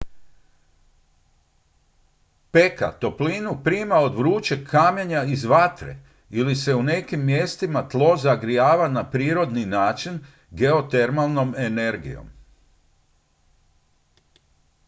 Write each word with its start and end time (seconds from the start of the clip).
peka 2.51 2.91
toplinu 3.01 3.63
prima 3.63 3.95
od 3.95 4.15
vrućeg 4.15 4.63
kamenja 4.69 5.23
iz 5.23 5.43
vatre 5.43 5.97
ili 6.29 6.55
se 6.55 6.75
u 6.75 6.83
nekim 6.83 7.25
mjestima 7.25 7.89
tlo 7.89 8.17
zagrijava 8.17 8.87
na 8.87 9.09
prirodni 9.09 9.65
način 9.65 10.25
geotermalnom 10.51 11.55
energijom 11.57 12.29